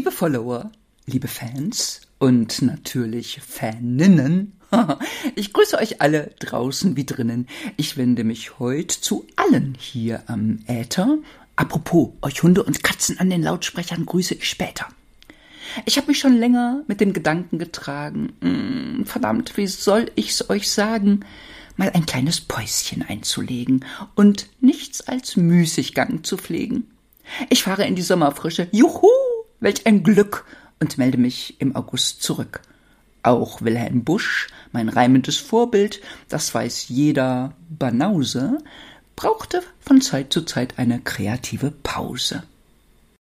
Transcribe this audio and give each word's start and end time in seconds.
Follower, 0.00 0.70
liebe 1.04 1.28
Fans 1.28 2.00
und 2.18 2.62
natürlich 2.62 3.40
Faninnen. 3.46 4.52
Ich 5.34 5.52
grüße 5.52 5.76
euch 5.76 6.00
alle 6.00 6.30
draußen 6.38 6.96
wie 6.96 7.04
drinnen. 7.04 7.46
Ich 7.76 7.98
wende 7.98 8.24
mich 8.24 8.58
heute 8.58 8.98
zu 9.02 9.26
allen 9.36 9.76
hier 9.78 10.22
am 10.28 10.60
Äther. 10.66 11.18
Apropos, 11.56 12.12
euch 12.22 12.42
Hunde 12.42 12.62
und 12.62 12.82
Katzen 12.82 13.20
an 13.20 13.28
den 13.28 13.42
Lautsprechern 13.42 14.06
grüße 14.06 14.32
ich 14.34 14.48
später. 14.48 14.86
Ich 15.84 15.98
habe 15.98 16.06
mich 16.06 16.18
schon 16.18 16.38
länger 16.38 16.84
mit 16.86 17.02
dem 17.02 17.12
Gedanken 17.12 17.58
getragen, 17.58 18.32
mh, 18.40 18.48
hm, 18.48 19.04
verdammt, 19.04 19.58
wie 19.58 19.66
soll 19.66 20.10
ich's 20.14 20.48
euch 20.48 20.70
sagen, 20.70 21.20
mal 21.76 21.90
ein 21.90 22.06
kleines 22.06 22.40
Päuschen 22.40 23.02
einzulegen 23.02 23.84
und 24.14 24.48
nichts 24.60 25.06
als 25.06 25.36
Müßiggang 25.36 26.24
zu 26.24 26.38
pflegen. 26.38 26.86
Ich 27.50 27.62
fahre 27.62 27.86
in 27.86 27.94
die 27.94 28.02
Sommerfrische, 28.02 28.68
juhu, 28.72 29.08
welch 29.62 29.86
ein 29.86 30.02
Glück, 30.02 30.44
und 30.82 30.98
melde 30.98 31.16
mich 31.16 31.60
im 31.60 31.76
August 31.76 32.24
zurück. 32.24 32.60
Auch 33.22 33.62
Wilhelm 33.62 34.02
Busch, 34.02 34.48
mein 34.72 34.88
reimendes 34.88 35.36
Vorbild, 35.36 36.00
das 36.28 36.52
weiß 36.52 36.88
jeder 36.88 37.54
Banause, 37.68 38.58
brauchte 39.14 39.62
von 39.78 40.00
Zeit 40.00 40.32
zu 40.32 40.42
Zeit 40.42 40.78
eine 40.78 41.00
kreative 41.00 41.70
Pause. 41.70 42.42